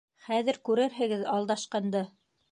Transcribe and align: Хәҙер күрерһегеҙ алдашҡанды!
Хәҙер 0.27 0.57
күрерһегеҙ 0.69 1.21
алдашҡанды! 1.33 2.03